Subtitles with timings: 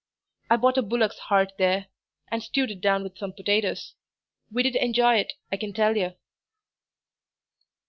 [0.49, 1.85] I bought a bullock's heart there,
[2.29, 3.93] and stewed it down with some potatoes;
[4.51, 6.15] we did enjoy it, I can tell you."